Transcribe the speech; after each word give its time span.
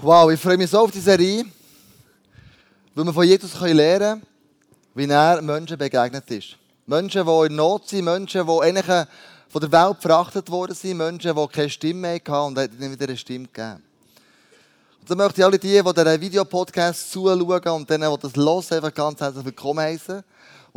Wow, 0.00 0.30
ich 0.30 0.38
freue 0.38 0.56
mich 0.56 0.70
so 0.70 0.78
auf 0.78 0.92
die 0.92 1.00
Serie, 1.00 1.44
weil 2.94 3.04
wir 3.04 3.12
von 3.12 3.26
Jesus 3.26 3.60
lernen 3.60 3.98
können, 3.98 4.22
wie 4.94 5.10
er 5.10 5.42
Menschen 5.42 5.76
begegnet 5.76 6.30
ist. 6.30 6.56
Menschen, 6.86 7.26
die 7.26 7.46
in 7.46 7.56
Not 7.56 7.88
sind, 7.88 8.04
Menschen, 8.04 8.46
die 8.46 8.60
eigentlich 8.60 8.86
von 9.48 9.60
der 9.60 9.72
Welt 9.72 9.96
verachtet 10.00 10.48
worden 10.50 10.76
sind, 10.76 10.98
Menschen, 10.98 11.34
die 11.34 11.46
keine 11.48 11.68
Stimme 11.68 12.00
mehr 12.00 12.14
hatten 12.14 12.56
und 12.56 12.58
ihnen 12.58 12.92
wieder 12.92 13.08
eine 13.08 13.16
Stimme 13.16 13.48
gegeben. 13.48 13.82
Und 15.00 15.10
dann 15.10 15.18
möchte 15.18 15.40
ich 15.40 15.44
alle 15.44 15.58
die, 15.58 15.82
die 15.82 15.92
diesen 15.92 16.20
Videopodcast 16.20 17.10
zuschauen 17.10 17.62
und 17.66 17.90
denen, 17.90 18.08
die 18.08 18.20
das 18.20 18.36
hören, 18.36 18.64
einfach 18.70 18.94
ganz 18.94 19.20
herzlich 19.20 19.44
willkommen 19.44 19.80
heißen. 19.80 20.22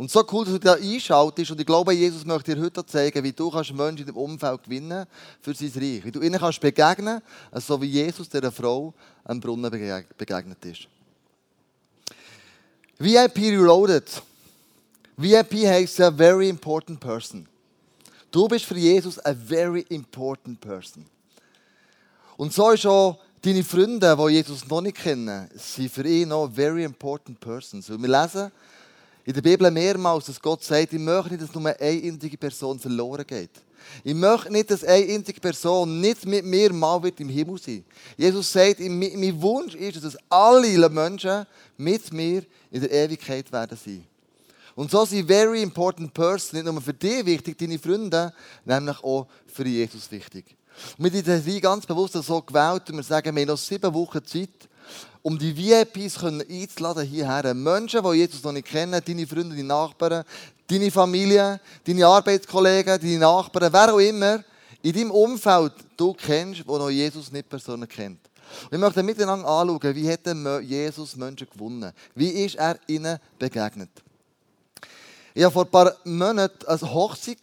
Und 0.02 0.10
so 0.10 0.24
cool, 0.32 0.44
dass 0.44 0.54
du 0.54 0.58
da 0.58 0.72
einschaltest. 0.72 1.52
Und 1.52 1.60
ich 1.60 1.66
glaube, 1.66 1.92
Jesus 1.92 2.24
möchte 2.24 2.56
dir 2.56 2.60
heute 2.60 2.84
zeigen, 2.84 3.22
wie 3.22 3.30
du 3.30 3.48
Menschen 3.52 3.98
in 3.98 4.06
deinem 4.06 4.16
Umfeld 4.16 4.64
gewinnen 4.64 5.06
für 5.40 5.54
sein 5.54 5.70
Reich. 5.76 6.04
Wie 6.04 6.10
du 6.10 6.20
ihnen 6.20 6.40
kannst 6.40 6.60
begegnen 6.60 7.22
so 7.54 7.80
wie 7.80 7.86
Jesus 7.86 8.28
dieser 8.28 8.50
Frau 8.50 8.92
am 9.22 9.38
Brunnen 9.38 9.70
begegnet 9.70 10.64
ist. 10.64 10.88
VIP 12.98 13.52
Reloaded. 13.52 14.10
VIP 15.16 15.68
heisst 15.68 16.00
a 16.00 16.10
very 16.10 16.48
important 16.48 16.98
person. 16.98 17.46
Du 18.32 18.48
bist 18.48 18.64
für 18.64 18.76
Jesus 18.76 19.24
a 19.24 19.32
very 19.32 19.86
important 19.88 20.60
person. 20.60 21.06
Und 22.36 22.52
so 22.52 22.72
ist 22.72 22.86
auch 22.86 23.20
deine 23.40 23.62
Freunde, 23.62 24.16
die 24.16 24.32
Jesus 24.32 24.66
noch 24.66 24.80
nicht 24.80 24.96
kennen, 24.96 25.48
sind 25.54 25.92
für 25.92 26.04
ihn 26.04 26.30
noch 26.30 26.50
very 26.52 26.82
important 26.82 27.38
persons. 27.38 27.88
Und 27.88 28.02
wir 28.02 28.08
lesen 28.08 28.50
in 29.24 29.34
der 29.34 29.42
Bibel 29.42 29.70
mehrmals, 29.70 30.26
dass 30.26 30.40
Gott 30.40 30.64
sagt, 30.64 30.92
ich 30.92 30.98
möchte 30.98 31.30
nicht, 31.30 31.42
dass 31.42 31.54
nur 31.54 31.66
eine 31.66 31.80
einzige 31.80 32.36
Person 32.36 32.78
verloren 32.78 33.26
geht. 33.26 33.50
Ich 34.04 34.14
möchte 34.14 34.52
nicht, 34.52 34.70
dass 34.70 34.84
eine 34.84 35.12
einzige 35.12 35.40
Person 35.40 36.00
nicht 36.00 36.24
mit 36.26 36.44
mir 36.44 36.72
mal 36.72 37.02
wird 37.02 37.20
im 37.20 37.28
Himmel 37.28 37.58
sein. 37.58 37.84
Jesus 38.16 38.52
sagt, 38.52 38.80
mein 38.80 39.42
Wunsch 39.42 39.74
ist, 39.74 40.04
dass 40.04 40.16
alle 40.28 40.88
Menschen 40.88 41.46
mit 41.76 42.12
mir 42.12 42.44
in 42.70 42.80
der 42.80 42.90
Ewigkeit 42.90 43.50
werden 43.52 43.78
sein. 43.82 44.04
Und 44.74 44.90
so 44.90 45.04
sind 45.04 45.26
very 45.26 45.62
important 45.62 46.14
person 46.14 46.58
nicht 46.58 46.72
nur 46.72 46.80
für 46.80 46.94
dich 46.94 47.26
wichtig, 47.26 47.58
deine 47.58 47.78
Freunde, 47.78 48.32
nämlich 48.64 49.02
auch 49.02 49.26
für 49.46 49.66
Jesus 49.66 50.10
wichtig. 50.10 50.56
Und 50.96 51.12
wir 51.12 51.22
haben 51.22 51.60
ganz 51.60 51.84
bewusst 51.84 52.14
so 52.14 52.40
gewählt, 52.40 52.88
und 52.88 52.96
wir 52.96 53.02
sagen, 53.02 53.34
wir 53.36 53.42
haben 53.42 53.48
noch 53.48 53.58
sieben 53.58 53.92
Wochen 53.92 54.24
Zeit, 54.24 54.48
um 55.22 55.38
die 55.38 55.56
VIPs 55.56 56.22
einzuladen 56.22 57.06
hierher. 57.06 57.54
Menschen, 57.54 58.02
die 58.02 58.16
Jesus 58.18 58.42
noch 58.42 58.52
nicht 58.52 58.66
kennen, 58.66 59.00
deine 59.04 59.26
Freunde, 59.26 59.54
deine 59.56 59.64
Nachbarn, 59.64 60.24
deine 60.66 60.90
Familie, 60.90 61.60
deine 61.84 62.06
Arbeitskollegen, 62.06 63.00
deine 63.00 63.18
Nachbarn, 63.18 63.72
wer 63.72 63.94
auch 63.94 63.98
immer 63.98 64.42
in 64.82 64.92
deinem 64.92 65.10
Umfeld 65.10 65.72
du 65.96 66.12
kennst, 66.12 66.66
wo 66.66 66.76
noch 66.76 66.90
Jesus 66.90 67.30
nicht 67.30 67.48
Personen 67.48 67.88
kennt. 67.88 68.18
wir 68.70 68.78
möchten 68.78 69.06
miteinander 69.06 69.46
anschauen, 69.46 69.94
wie 69.94 70.10
hat 70.10 70.26
Jesus 70.62 71.16
Menschen 71.16 71.48
gewonnen? 71.50 71.92
Wie 72.14 72.28
ist 72.28 72.56
er 72.56 72.78
ihnen 72.86 73.18
begegnet? 73.38 73.90
Ich 75.34 75.42
hatte 75.42 75.52
vor 75.52 75.64
ein 75.64 75.70
paar 75.70 75.96
Monaten 76.04 76.66
eine 76.66 76.94
Hochzeit 76.94 77.38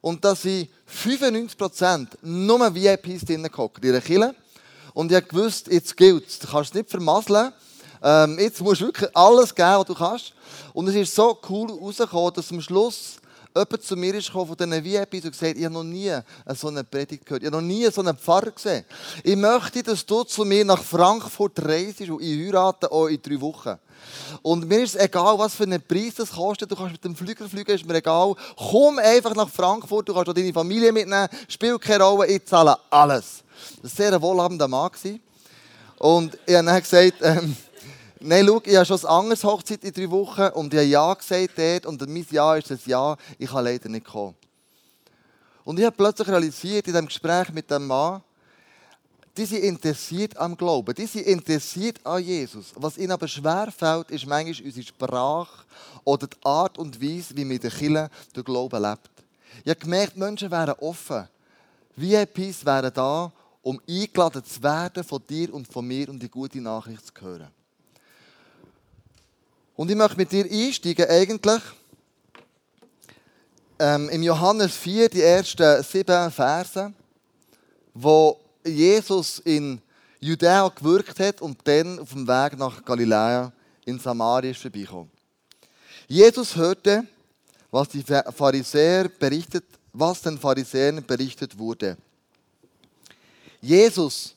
und 0.00 0.24
da 0.24 0.34
sind 0.34 0.68
95% 0.88 2.08
nur 2.22 2.74
VIPs 2.74 3.24
drinnen 3.24 3.50
gehockt, 3.50 3.84
in 3.84 3.90
einer 3.90 4.00
Kirche. 4.00 4.34
Und 4.94 5.12
ich 5.12 5.32
wusste, 5.32 5.72
jetzt 5.72 5.96
gilt 5.96 6.28
es. 6.28 6.38
Du 6.38 6.46
kannst 6.46 6.70
es 6.70 6.74
nicht 6.74 6.90
vermasseln. 6.90 7.52
Ähm, 8.02 8.38
jetzt 8.38 8.60
musst 8.60 8.80
du 8.80 8.86
wirklich 8.86 9.10
alles 9.16 9.54
geben, 9.54 9.78
was 9.78 9.86
du 9.86 9.94
kannst. 9.94 10.32
Und 10.72 10.88
es 10.88 10.94
ist 10.94 11.14
so 11.14 11.38
cool 11.48 11.70
rausgekommen, 11.70 12.34
dass 12.34 12.50
am 12.50 12.60
Schluss 12.60 13.16
jemand 13.54 13.82
zu 13.82 13.96
mir 13.96 14.12
gekommen 14.12 14.46
von 14.46 14.56
diesen 14.56 14.84
VIPs 14.84 15.24
und 15.24 15.30
gesagt, 15.32 15.56
ich 15.56 15.64
habe 15.64 15.74
noch 15.74 15.84
nie 15.84 16.10
so 16.54 16.68
eine 16.68 16.84
Predigt 16.84 17.26
gehört. 17.26 17.42
Ich 17.42 17.46
habe 17.46 17.56
noch 17.56 17.66
nie 17.66 17.90
so 17.90 18.00
einen 18.00 18.16
Pfarrer 18.16 18.50
gesehen. 18.50 18.84
Ich 19.22 19.36
möchte, 19.36 19.82
dass 19.82 20.04
du 20.04 20.24
zu 20.24 20.44
mir 20.44 20.64
nach 20.64 20.82
Frankfurt 20.82 21.64
reist 21.64 22.00
und 22.02 22.22
ich 22.22 22.46
heirate 22.46 22.90
auch 22.90 23.06
in 23.06 23.20
drei 23.20 23.40
Wochen. 23.40 23.78
Und 24.42 24.68
mir 24.68 24.82
ist 24.82 24.94
es 24.94 25.00
egal, 25.00 25.38
was 25.38 25.54
für 25.54 25.62
einen 25.64 25.82
Preis 25.82 26.14
das 26.16 26.32
kostet. 26.32 26.70
Du 26.70 26.76
kannst 26.76 26.92
mit 26.92 27.04
dem 27.04 27.14
Flüger 27.14 27.48
fliegen, 27.48 27.70
ist 27.70 27.86
mir 27.86 27.94
egal. 27.94 28.34
Komm 28.56 28.98
einfach 28.98 29.34
nach 29.34 29.48
Frankfurt, 29.48 30.08
du 30.08 30.14
kannst 30.14 30.28
auch 30.28 30.34
deine 30.34 30.52
Familie 30.52 30.92
mitnehmen. 30.92 31.28
Spielt 31.48 31.80
keine 31.80 32.04
Rolle, 32.04 32.26
ich 32.26 32.44
zahle 32.44 32.76
alles. 32.90 33.44
Das 33.82 33.98
war 33.98 34.06
ein 34.06 34.10
sehr 34.10 34.22
wohlhabender 34.22 34.68
Mann. 34.68 34.90
Und 35.98 36.36
ich 36.46 36.54
habe 36.54 36.66
dann 36.66 36.82
gesagt, 36.82 37.14
ähm, 37.22 37.56
nein, 38.22 38.46
schau, 38.46 38.60
ich 38.64 38.76
habe 38.76 38.86
schon 38.86 38.98
eine 39.00 39.08
andere 39.08 39.42
Hochzeit 39.42 39.84
in 39.84 39.92
drei 39.92 40.10
Wochen 40.10 40.48
und 40.54 40.72
ich 40.72 40.80
habe 40.80 40.88
Ja 40.88 41.14
gesagt 41.14 41.50
dort 41.56 41.86
und 41.86 42.08
mein 42.08 42.26
Ja 42.30 42.56
ist 42.56 42.70
das 42.70 42.86
Ja, 42.86 43.16
ich 43.38 43.50
kann 43.50 43.64
leider 43.64 43.88
nicht 43.88 44.06
kommen. 44.06 44.34
Und 45.64 45.78
ich 45.78 45.84
habe 45.84 45.96
plötzlich 45.96 46.28
realisiert 46.28 46.86
in 46.86 46.92
diesem 46.92 47.06
Gespräch 47.06 47.50
mit 47.52 47.70
dem 47.70 47.86
Mann, 47.86 48.22
die 49.36 49.46
sind 49.46 49.62
interessiert 49.62 50.36
am 50.36 50.56
Glauben, 50.56 50.94
die 50.94 51.06
sind 51.06 51.26
interessiert 51.26 52.04
an 52.04 52.22
Jesus. 52.22 52.72
Was 52.76 52.98
ihnen 52.98 53.12
aber 53.12 53.28
schwerfällt, 53.28 54.10
ist 54.10 54.26
manchmal 54.26 54.66
unsere 54.66 54.86
Sprache 54.86 55.64
oder 56.04 56.26
die 56.26 56.36
Art 56.44 56.76
und 56.78 57.00
Weise, 57.00 57.34
wie 57.36 57.48
wir 57.48 57.56
in 57.56 57.60
der 57.60 57.70
Kirche 57.70 58.10
den 58.36 58.44
Glauben 58.44 58.82
lebt. 58.82 59.10
Ich 59.64 59.70
habe 59.70 59.80
gemerkt, 59.80 60.16
Menschen 60.16 60.50
wären 60.50 60.74
offen. 60.80 61.28
VIPs 61.96 62.64
wären 62.64 62.92
da, 62.92 63.32
um 63.62 63.80
eingeladen 63.88 64.44
zu 64.44 64.62
werden 64.62 65.04
von 65.04 65.22
dir 65.26 65.54
und 65.54 65.66
von 65.66 65.86
mir 65.86 66.08
und 66.08 66.22
die 66.22 66.28
gute 66.28 66.60
Nachricht 66.60 67.06
zu 67.06 67.12
hören. 67.24 67.61
Und 69.82 69.90
ich 69.90 69.96
möchte 69.96 70.16
mit 70.16 70.30
dir 70.30 70.44
einsteigen, 70.44 71.10
eigentlich 71.10 71.60
ähm, 73.80 74.08
im 74.10 74.22
Johannes 74.22 74.76
4, 74.76 75.08
die 75.08 75.22
ersten 75.22 75.82
sieben 75.82 76.30
Verse, 76.30 76.92
wo 77.92 78.38
Jesus 78.64 79.40
in 79.40 79.82
Judäa 80.20 80.68
gewirkt 80.68 81.18
hat 81.18 81.42
und 81.42 81.58
dann 81.64 81.98
auf 81.98 82.10
dem 82.10 82.28
Weg 82.28 82.56
nach 82.56 82.84
Galiläa 82.84 83.52
in 83.84 83.98
Samaria 83.98 84.54
vorbeigekommen. 84.54 85.10
Jesus 86.06 86.54
hörte, 86.54 87.04
was 87.72 87.88
die 87.88 88.04
Pharisäer 88.04 89.08
berichtet, 89.08 89.64
was 89.92 90.22
den 90.22 90.38
Pharisäern 90.38 91.04
berichtet 91.04 91.58
wurde. 91.58 91.96
Jesus 93.60 94.36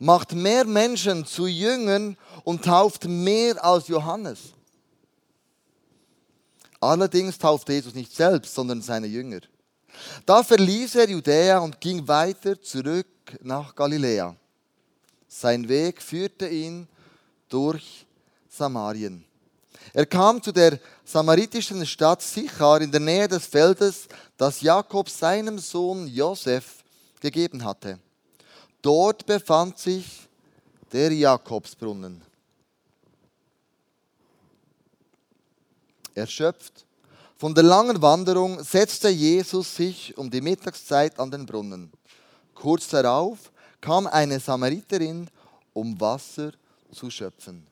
macht 0.00 0.32
mehr 0.32 0.64
Menschen 0.64 1.24
zu 1.24 1.46
Jüngern 1.46 2.16
und 2.42 2.64
tauft 2.64 3.04
mehr 3.04 3.64
als 3.64 3.86
Johannes. 3.86 4.52
Allerdings 6.80 7.38
taufte 7.38 7.74
Jesus 7.74 7.94
nicht 7.94 8.14
selbst, 8.14 8.54
sondern 8.54 8.80
seine 8.80 9.06
Jünger. 9.06 9.40
Da 10.24 10.42
verließ 10.42 10.94
er 10.94 11.10
Judäa 11.10 11.58
und 11.58 11.80
ging 11.80 12.06
weiter 12.08 12.60
zurück 12.60 13.06
nach 13.42 13.74
Galiläa. 13.74 14.34
Sein 15.28 15.68
Weg 15.68 16.00
führte 16.00 16.48
ihn 16.48 16.88
durch 17.48 18.06
Samarien. 18.48 19.24
Er 19.92 20.06
kam 20.06 20.42
zu 20.42 20.52
der 20.52 20.78
samaritischen 21.04 21.84
Stadt 21.84 22.22
Sichar 22.22 22.80
in 22.80 22.90
der 22.90 23.00
Nähe 23.00 23.28
des 23.28 23.46
Feldes, 23.46 24.08
das 24.36 24.60
Jakob 24.60 25.08
seinem 25.08 25.58
Sohn 25.58 26.06
Josef 26.06 26.82
gegeben 27.20 27.64
hatte. 27.64 27.98
Dort 28.82 29.26
befand 29.26 29.78
sich 29.78 30.28
der 30.92 31.12
Jakobsbrunnen. 31.12 32.22
Erschöpft 36.14 36.84
von 37.40 37.54
der 37.54 37.64
langen 37.64 38.02
Wanderung 38.02 38.62
setzte 38.62 39.08
Jesus 39.08 39.74
sich 39.74 40.14
um 40.18 40.30
die 40.30 40.42
Mittagszeit 40.42 41.18
an 41.18 41.30
den 41.30 41.46
Brunnen. 41.46 41.90
Kurz 42.54 42.88
darauf 42.88 43.50
kam 43.80 44.06
eine 44.06 44.38
Samariterin, 44.38 45.26
um 45.72 45.98
Wasser 45.98 46.52
zu 46.92 47.08
schöpfen. 47.08 47.66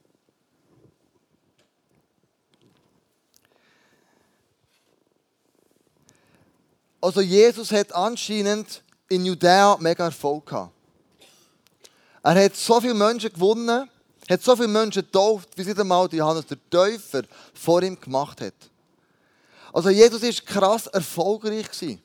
Also 6.98 7.20
Jesus 7.20 7.70
hat 7.70 7.92
anscheinend 7.92 8.82
in 9.10 9.26
Judäa 9.26 9.76
mega 9.80 10.06
Erfolg 10.06 10.46
gehabt. 10.46 10.72
Er 12.22 12.42
hat 12.42 12.56
so 12.56 12.80
viele 12.80 12.94
Menschen 12.94 13.32
gewonnen, 13.32 13.88
hat 14.28 14.42
so 14.42 14.54
viele 14.54 14.68
Menschen 14.68 15.02
getauft, 15.02 15.48
wie 15.56 15.64
nicht 15.64 15.78
einmal 15.78 16.08
Johannes 16.12 16.46
der 16.46 16.58
Täufer 16.68 17.22
vor 17.54 17.82
ihm 17.82 17.98
gemacht 17.98 18.40
hat. 18.40 18.54
Also 19.72 19.90
Jesus 19.90 20.22
war 20.22 20.44
krass 20.44 20.86
erfolgreich. 20.86 21.98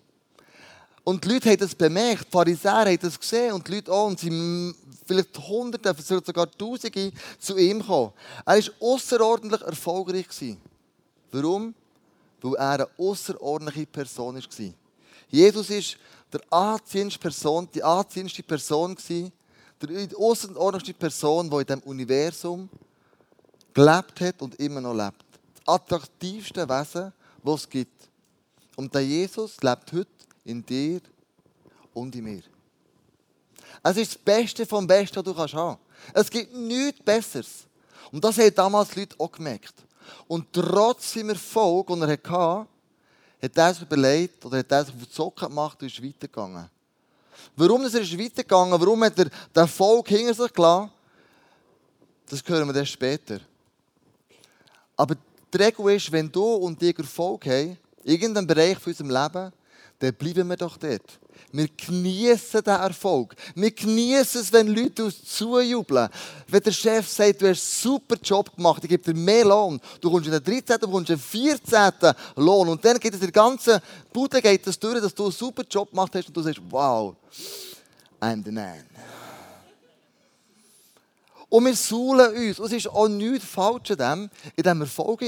Und 1.03 1.23
die 1.23 1.29
Leute 1.29 1.49
haben 1.49 1.57
das 1.57 1.75
bemerkt, 1.75 2.27
die 2.27 2.31
Pharisäer 2.31 2.85
haben 2.85 2.99
das 2.99 3.19
gesehen 3.19 3.53
und 3.53 3.67
die 3.67 3.75
Leute 3.75 3.91
auch. 3.91 4.07
Und 4.07 4.19
sie 4.19 4.73
vielleicht 5.05 5.37
Hunderte, 5.37 5.93
vielleicht 5.93 6.25
sogar 6.25 6.49
Tausende 6.49 7.11
zu 7.39 7.57
ihm 7.57 7.79
gekommen. 7.79 8.13
Er 8.45 8.57
war 8.57 8.73
außerordentlich 8.79 9.61
erfolgreich. 9.61 10.27
Warum? 11.31 11.73
Weil 12.41 12.55
er 12.55 12.69
eine 12.69 12.87
außerordentliche 12.97 13.87
Person 13.87 14.35
war. 14.35 14.73
Jesus 15.29 15.69
war 15.69 15.99
der 16.31 16.53
anziehendste 16.53 17.19
Person, 17.19 17.67
die 17.73 17.83
anziehendste 17.83 18.43
Person, 18.43 18.95
die 19.87 20.15
außerordentlichste 20.15 20.93
Person, 20.99 21.49
die 21.49 21.57
in 21.57 21.65
diesem 21.65 21.81
Universum 21.83 22.69
gelebt 23.73 24.21
hat 24.21 24.41
und 24.41 24.55
immer 24.59 24.81
noch 24.81 24.93
lebt. 24.93 25.23
Das 25.65 25.75
attraktivste 25.75 26.67
Wesen, 26.67 27.13
das 27.43 27.61
es 27.61 27.69
gibt. 27.69 28.09
Und 28.75 28.93
der 28.93 29.05
Jesus 29.05 29.61
lebt 29.61 29.91
heute 29.91 30.09
in 30.45 30.65
dir 30.65 31.01
und 31.93 32.15
in 32.15 32.23
mir. 32.23 32.43
Es 33.81 33.97
ist 33.97 34.15
das 34.15 34.17
Beste 34.17 34.65
vom 34.65 34.87
Besten, 34.87 35.17
was 35.17 35.23
du 35.23 35.35
haben 35.35 35.51
kannst. 35.51 35.79
Es 36.13 36.29
gibt 36.29 36.55
nichts 36.55 37.03
Besseres. 37.03 37.65
Und 38.11 38.23
das 38.23 38.37
haben 38.37 38.53
damals 38.53 38.89
die 38.89 39.01
Leute 39.01 39.15
auch 39.19 39.31
gemerkt. 39.31 39.73
Und 40.27 40.47
trotz 40.51 41.13
seinem 41.13 41.29
Erfolg, 41.29 41.87
den 41.87 42.01
er 42.01 42.09
hatte, 42.09 42.67
hat 43.41 43.57
er 43.57 43.73
sich 43.73 43.83
überlegt 43.83 44.45
oder 44.45 44.59
hat 44.59 44.71
er 44.71 44.85
sich 44.85 44.93
auf 44.93 45.05
die 45.07 45.13
Socken 45.13 45.49
gemacht 45.49 45.81
und 45.81 45.87
ist 45.87 46.03
weitergegangen. 46.03 46.69
Warum 47.55 47.83
ist 47.85 47.95
er 47.95 48.01
weitergegangen? 48.01 48.79
Warum 48.79 49.03
hat 49.03 49.17
er 49.19 49.25
den 49.25 49.31
Erfolg 49.53 50.07
hinter 50.07 50.33
sich 50.33 50.53
gelassen? 50.53 50.91
Das 52.29 52.43
hören 52.47 52.67
wir 52.67 52.73
dann 52.73 52.85
später. 52.85 53.39
Aber 54.95 55.15
die 55.53 55.57
Regel 55.57 55.95
ist, 55.95 56.11
wenn 56.11 56.31
du 56.31 56.43
und 56.43 56.81
ich 56.81 56.97
Erfolg 56.97 57.45
haben, 57.45 57.77
in 58.03 58.11
irgendeinem 58.13 58.47
Bereich 58.47 58.77
von 58.79 58.91
unserem 58.91 59.09
Leben, 59.09 59.53
dann 60.03 60.13
bleiben 60.13 60.49
wir 60.49 60.57
doch 60.57 60.77
dort. 60.77 61.19
Wir 61.51 61.67
genießen 61.67 62.63
den 62.63 62.73
Erfolg. 62.73 63.35
Wir 63.53 63.71
genießen 63.71 64.41
es, 64.41 64.51
wenn 64.51 64.67
Leute 64.67 65.05
uns 65.05 65.23
zujubeln. 65.23 66.09
Wenn 66.47 66.63
der 66.63 66.71
Chef 66.71 67.07
sagt, 67.07 67.41
du 67.41 67.47
hast 67.47 67.83
einen 67.85 67.95
super 67.95 68.15
Job 68.21 68.55
gemacht, 68.55 68.83
ich 68.83 68.89
gebe 68.89 69.13
dir 69.13 69.17
mehr 69.17 69.45
Lohn. 69.45 69.79
Du 70.01 70.09
kommst 70.09 70.25
in 70.25 70.31
den 70.31 70.43
13., 70.43 70.79
du 70.79 70.89
kommst 70.89 71.11
in 71.11 71.15
den 71.15 71.21
14. 71.21 72.13
Lohn. 72.37 72.69
Und 72.69 72.83
dann 72.83 72.99
geht 72.99 73.13
es 73.13 73.19
der 73.19 73.31
ganzen 73.31 73.79
Bude 74.11 74.41
geht 74.41 74.65
das 74.65 74.79
durch, 74.79 74.99
dass 74.99 75.13
du 75.13 75.23
einen 75.23 75.31
super 75.31 75.63
Job 75.69 75.89
gemacht 75.91 76.13
hast 76.15 76.27
und 76.27 76.35
du 76.35 76.41
sagst, 76.41 76.61
wow, 76.69 77.15
I'm 78.19 78.43
the 78.43 78.51
man. 78.51 78.83
Und 81.49 81.65
wir 81.65 81.75
suhlen 81.75 82.35
uns. 82.35 82.59
Und 82.59 82.65
es 82.65 82.73
ist 82.73 82.87
auch 82.87 83.07
nichts 83.07 83.45
falsch 83.45 83.91
in 83.91 84.29
diesem 84.57 84.81
Erfolg. 84.81 85.21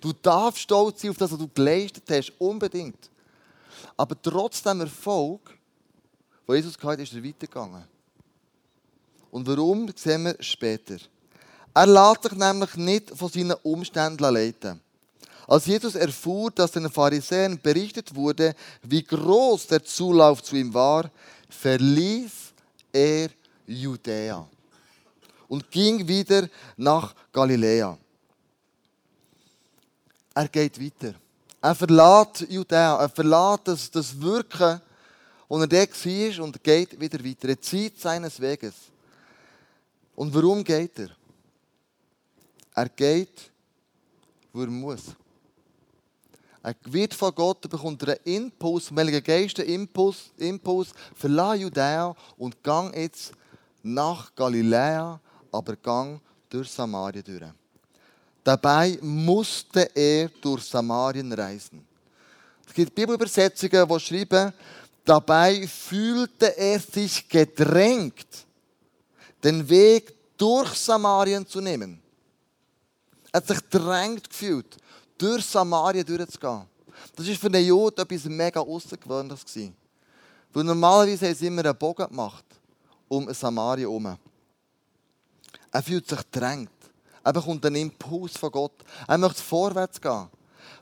Du 0.00 0.12
darfst 0.12 0.60
stolz 0.60 1.02
sein 1.02 1.10
auf 1.10 1.16
das, 1.16 1.32
was 1.32 1.38
du 1.38 1.48
geleistet 1.48 2.04
hast, 2.08 2.32
unbedingt. 2.38 3.10
Aber 3.96 4.20
trotz 4.20 4.62
dem 4.62 4.80
Erfolg 4.80 5.40
wo 6.46 6.54
Jesus 6.54 6.76
hatte, 6.82 7.02
ist 7.02 7.14
er 7.14 7.24
weitergegangen. 7.24 7.84
Und 9.30 9.46
warum, 9.46 9.90
sehen 9.94 10.24
wir 10.24 10.36
später. 10.40 10.96
Er 11.74 11.86
lässt 11.86 12.24
sich 12.24 12.32
nämlich 12.32 12.74
nicht 12.76 13.10
von 13.16 13.30
seinen 13.30 13.56
Umständen 13.62 14.22
leiten. 14.22 14.80
Als 15.48 15.66
Jesus 15.66 15.94
erfuhr, 15.94 16.50
dass 16.50 16.72
den 16.72 16.90
Pharisäern 16.90 17.58
berichtet 17.60 18.14
wurde, 18.14 18.54
wie 18.82 19.02
groß 19.02 19.66
der 19.68 19.82
Zulauf 19.82 20.42
zu 20.42 20.56
ihm 20.56 20.72
war, 20.72 21.10
verließ 21.48 22.52
er 22.92 23.30
Judäa 23.66 24.46
und 25.48 25.70
ging 25.70 26.06
wieder 26.06 26.48
nach 26.76 27.14
Galiläa. 27.32 27.96
Er 30.34 30.48
geht 30.48 30.80
weiter. 30.80 31.14
Er 31.62 31.76
verlässt 31.76 32.40
Judäa, 32.48 32.96
er 32.96 33.08
verlässt 33.08 33.68
das, 33.68 33.90
das 33.90 34.20
Wirken 34.20 34.80
und 35.46 35.60
er 35.60 35.68
dort 35.68 36.06
war 36.06 36.44
und 36.44 36.64
geht 36.64 36.98
wieder 36.98 37.24
weiter. 37.24 37.50
Er 37.50 37.60
zieht 37.60 38.00
seines 38.00 38.40
Weges. 38.40 38.74
Und 40.16 40.34
warum 40.34 40.64
geht 40.64 40.98
er? 40.98 41.10
Er 42.74 42.88
geht, 42.88 43.52
wo 44.52 44.62
er 44.62 44.66
muss. 44.66 45.02
Er 46.64 46.74
wird 46.84 47.14
von 47.14 47.32
Gott, 47.32 47.68
bekommt 47.70 48.02
einen 48.08 48.18
Impuls, 48.24 48.88
vom 48.88 48.98
Heiligen 48.98 49.24
einen 49.24 49.68
Impuls, 49.68 50.30
Impuls, 50.38 50.92
verlass 51.14 51.60
Judäa 51.60 52.14
und 52.38 52.60
gang 52.62 52.92
jetzt 52.96 53.32
nach 53.84 54.34
Galiläa, 54.34 55.20
aber 55.52 55.76
gang 55.76 56.20
durch 56.48 56.70
Samarien 56.70 57.24
durch. 57.24 57.61
Dabei 58.44 58.98
musste 59.00 59.90
er 59.94 60.28
durch 60.40 60.64
Samarien 60.64 61.32
reisen. 61.32 61.86
Es 62.66 62.74
gibt 62.74 62.94
Bibelübersetzungen, 62.94 63.88
die 63.88 64.00
schreiben, 64.00 64.52
Dabei 65.04 65.66
fühlte 65.66 66.56
er 66.56 66.78
sich 66.78 67.28
gedrängt, 67.28 68.46
den 69.42 69.68
Weg 69.68 70.14
durch 70.36 70.74
Samarien 70.74 71.46
zu 71.46 71.60
nehmen. 71.60 72.00
Er 73.32 73.38
hat 73.38 73.48
sich 73.48 73.58
gedrängt 73.68 74.30
gefühlt, 74.30 74.76
durch 75.18 75.44
Samarien 75.44 76.06
durchzugehen. 76.06 76.66
Das 77.16 77.26
war 77.26 77.34
für 77.34 77.50
den 77.50 77.66
Juden 77.66 78.00
etwas 78.00 78.24
mega 78.24 78.60
Außergewöhnliches. 78.60 79.72
Weil 80.52 80.64
normalerweise 80.64 81.26
haben 81.26 81.34
sie 81.34 81.46
immer 81.46 81.64
einen 81.64 81.76
Bogen 81.76 82.06
gemacht, 82.06 82.44
um 83.08 83.32
Samarien 83.34 83.88
herum. 83.88 84.16
Er 85.72 85.82
fühlt 85.82 86.08
sich 86.08 86.18
gedrängt. 86.18 86.70
Er 87.24 87.32
bekommt 87.32 87.64
einen 87.64 87.76
Impuls 87.76 88.36
von 88.36 88.50
Gott. 88.50 88.72
Er 89.06 89.18
möchte 89.18 89.42
vorwärts 89.42 90.00
gehen. 90.00 90.28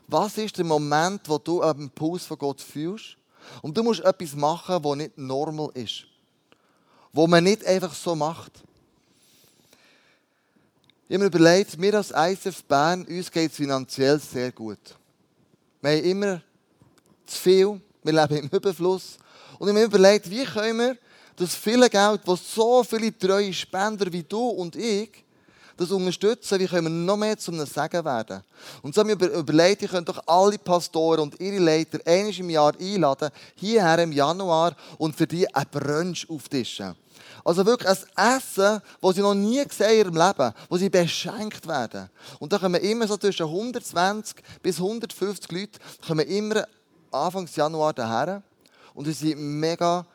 Was 0.07 0.37
ist 0.37 0.57
der 0.57 0.65
Moment, 0.65 1.21
wo 1.27 1.37
du 1.37 1.61
einen 1.61 1.83
Impuls 1.83 2.25
von 2.25 2.37
Gott 2.37 2.61
fühlst? 2.61 3.17
Und 3.61 3.77
du 3.77 3.83
musst 3.83 4.01
etwas 4.01 4.35
machen, 4.35 4.83
was 4.83 4.97
nicht 4.97 5.17
normal 5.17 5.69
ist. 5.73 6.05
Wo 7.13 7.27
man 7.27 7.43
nicht 7.43 7.65
einfach 7.65 7.93
so 7.93 8.15
macht. 8.15 8.51
Ich 11.07 11.15
habe 11.15 11.25
mir 11.25 11.27
überlegt, 11.27 11.79
wir 11.79 11.93
als 11.95 12.11
ISF 12.11 12.63
Bern, 12.63 13.03
uns 13.03 13.29
geht 13.29 13.51
es 13.51 13.57
finanziell 13.57 14.19
sehr 14.19 14.51
gut. 14.51 14.79
Wir 15.81 15.91
haben 15.91 16.03
immer 16.03 16.41
zu 17.25 17.37
viel, 17.37 17.81
wir 18.03 18.13
leben 18.13 18.37
im 18.37 18.49
Überfluss. 18.49 19.17
Und 19.59 19.67
ich 19.67 19.73
habe 19.73 19.79
mir 19.79 19.85
überlegt, 19.85 20.29
wie 20.29 20.45
können 20.45 20.79
wir 20.79 20.97
das 21.35 21.55
viele 21.55 21.89
Geld, 21.89 22.21
das 22.25 22.53
so 22.53 22.83
viele 22.83 23.17
treue 23.17 23.53
Spender 23.53 24.11
wie 24.11 24.23
du 24.23 24.47
und 24.49 24.75
ich, 24.75 25.23
das 25.77 25.91
unterstützen, 25.91 26.59
wie 26.59 26.67
können 26.67 26.85
wir 26.85 26.89
noch 26.89 27.17
mehr 27.17 27.37
zu 27.37 27.51
einem 27.51 27.65
Segen 27.65 28.05
werden. 28.05 28.41
Und 28.81 28.93
so 28.93 29.01
haben 29.01 29.09
wir 29.09 29.29
überlegt, 29.31 29.81
ihr 29.81 29.87
könnt 29.87 30.09
doch 30.09 30.21
alle 30.27 30.57
Pastoren 30.57 31.21
und 31.21 31.39
ihre 31.39 31.59
Leiter 31.59 31.99
einmal 32.05 32.33
im 32.33 32.49
Jahr 32.49 32.73
einladen, 32.79 33.29
hierher 33.55 33.99
im 33.99 34.11
Januar 34.11 34.75
und 34.97 35.15
für 35.15 35.27
die 35.27 35.53
ein 35.53 35.65
Brunch 35.71 36.27
auftischen. 36.29 36.95
Also 37.43 37.65
wirklich 37.65 37.89
ein 37.89 38.37
Essen, 38.37 38.81
das 39.01 39.15
sie 39.15 39.21
noch 39.21 39.33
nie 39.33 39.63
gesehen 39.63 39.87
haben 39.87 39.97
ihrem 39.97 40.15
Leben, 40.15 40.53
wo 40.69 40.77
sie 40.77 40.89
beschenkt 40.89 41.67
werden. 41.67 42.09
Und 42.39 42.53
da 42.53 42.59
kommen 42.59 42.81
immer 42.81 43.07
so 43.07 43.17
zwischen 43.17 43.47
120 43.47 44.37
bis 44.61 44.77
150 44.77 45.51
Leute, 45.51 45.79
kommen 46.05 46.27
immer 46.27 46.65
Anfang 47.11 47.47
Januar 47.53 47.93
daher 47.93 48.41
und 48.93 49.05
sie 49.05 49.13
sind 49.13 49.39
mega 49.39 50.05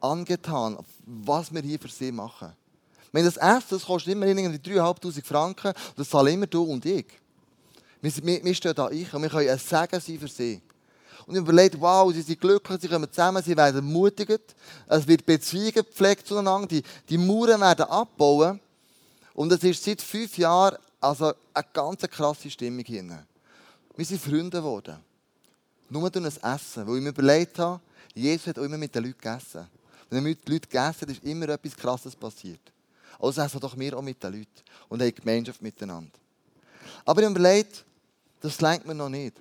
angetan, 0.00 0.78
was 1.04 1.52
wir 1.52 1.62
hier 1.62 1.78
für 1.78 1.88
sie 1.88 2.12
machen. 2.12 2.52
Wenn 3.12 3.24
das 3.24 3.36
Essen 3.36 3.66
das 3.70 3.84
kostet 3.84 4.12
immer 4.12 4.26
irgendwie 4.26 4.58
3'500 4.58 5.24
Franken, 5.24 5.72
das 5.96 6.08
zahlen 6.08 6.34
immer 6.34 6.46
du 6.46 6.62
und 6.62 6.84
ich. 6.86 7.06
Wir, 8.00 8.12
wir, 8.22 8.44
wir 8.44 8.54
stehen 8.54 8.74
da 8.74 8.86
ein 8.86 9.06
und 9.12 9.22
wir 9.22 9.28
können 9.28 9.48
ein 9.48 9.58
Segen 9.58 10.00
sein 10.00 10.18
für 10.18 10.28
sie. 10.28 10.62
Und 11.26 11.34
ich 11.34 11.40
überlege, 11.40 11.80
wow, 11.80 12.12
sie 12.12 12.22
sind 12.22 12.40
glücklich, 12.40 12.80
sie 12.80 12.88
kommen 12.88 13.10
zusammen, 13.10 13.42
sie 13.42 13.56
werden 13.56 13.76
ermutigt, 13.76 14.54
es 14.88 15.06
wird 15.06 15.26
Beziehungen 15.26 15.72
gepflegt 15.72 16.26
zueinander, 16.26 16.66
die, 16.66 16.82
die 17.08 17.18
Mauern 17.18 17.60
werden 17.60 17.86
abbauen. 17.86 18.60
Und 19.34 19.52
es 19.52 19.62
ist 19.62 19.84
seit 19.84 20.02
fünf 20.02 20.38
Jahren 20.38 20.76
also 21.00 21.32
eine 21.54 21.66
ganz 21.72 22.02
krasse 22.02 22.50
Stimmung 22.50 22.84
hier. 22.84 23.24
Wir 23.96 24.04
sind 24.04 24.20
Freunde 24.20 24.58
geworden. 24.58 24.96
Nur 25.88 26.10
durch 26.10 26.24
ein 26.24 26.54
Essen, 26.54 26.86
weil 26.86 26.96
ich 26.96 27.02
mir 27.02 27.08
überlegt 27.10 27.58
habe, 27.58 27.80
Jesus 28.14 28.48
hat 28.48 28.58
auch 28.58 28.62
immer 28.62 28.78
mit 28.78 28.94
den 28.94 29.04
Leuten 29.04 29.18
gegessen. 29.18 29.66
Wenn 30.08 30.18
er 30.18 30.22
mit 30.22 30.46
den 30.46 30.54
Leuten 30.54 30.68
gegessen 30.68 31.00
hat, 31.02 31.10
ist 31.10 31.24
immer 31.24 31.48
etwas 31.48 31.76
Krasses 31.76 32.16
passiert. 32.16 32.60
Also 33.18 33.40
essen 33.42 33.60
doch 33.60 33.76
wir 33.76 33.96
auch 33.96 34.02
mit 34.02 34.22
den 34.22 34.32
Leuten 34.32 34.62
und 34.88 35.02
haben 35.02 35.14
Gemeinschaft 35.14 35.60
miteinander. 35.60 36.12
Aber 37.04 37.20
ich 37.20 37.26
habe 37.26 37.38
überlegt, 37.38 37.84
das 38.40 38.60
lenkt 38.60 38.86
mir 38.86 38.94
noch 38.94 39.08
nicht. 39.08 39.36